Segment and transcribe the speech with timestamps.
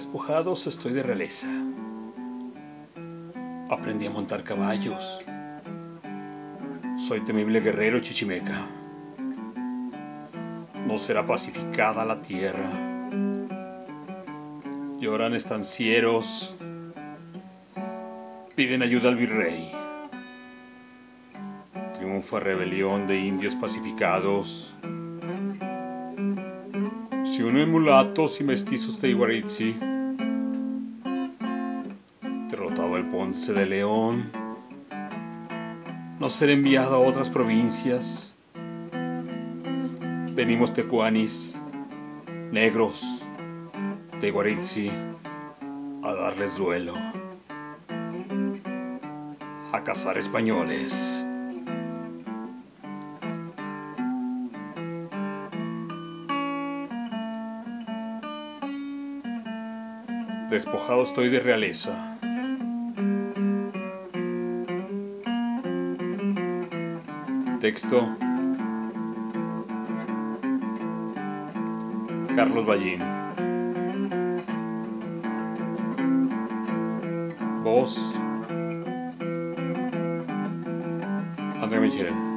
[0.00, 1.46] Despojados estoy de realeza.
[3.68, 5.20] Aprendí a montar caballos.
[6.96, 8.66] Soy temible guerrero chichimeca.
[10.86, 12.70] No será pacificada la tierra.
[14.98, 16.56] Lloran estancieros.
[18.56, 19.70] Piden ayuda al virrey.
[21.98, 24.74] Triunfa rebelión de indios pacificados.
[27.26, 29.76] Si unen mulatos y mestizos de Iguaritzi,
[33.10, 34.30] Ponce de León,
[36.20, 38.36] no ser enviado a otras provincias.
[40.34, 41.60] Venimos tecuanis,
[42.52, 43.02] negros,
[44.20, 44.92] de Iguaritzi,
[46.04, 46.94] a darles duelo,
[49.72, 51.26] a cazar españoles.
[60.48, 62.09] Despojado estoy de realeza.
[67.60, 68.08] Texto
[72.34, 72.98] Carlos Ballín.
[77.62, 77.98] Voz
[81.60, 82.29] André Michel.